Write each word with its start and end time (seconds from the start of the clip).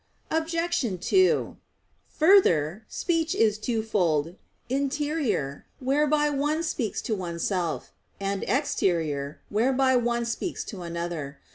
Obj. 0.31 0.99
2: 0.99 1.57
Further, 2.07 2.85
speech 2.87 3.35
is 3.35 3.59
twofold; 3.59 4.35
interior, 4.67 5.67
whereby 5.79 6.27
one 6.31 6.63
speaks 6.63 7.03
to 7.03 7.13
oneself; 7.13 7.93
and 8.19 8.43
exterior, 8.47 9.41
whereby 9.49 9.95
one 9.95 10.25
speaks 10.25 10.63
to 10.63 10.81
another. 10.81 11.37